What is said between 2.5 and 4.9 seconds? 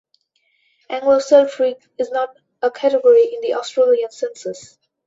a category in the Australian census.